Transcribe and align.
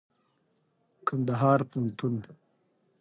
کنــدهـــار 1.05 1.59
پوهنـتــون 1.69 2.15